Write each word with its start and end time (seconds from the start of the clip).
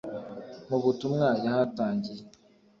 Mu 0.69 0.77
butumwa 0.83 1.27
yahatangiye 1.43 2.23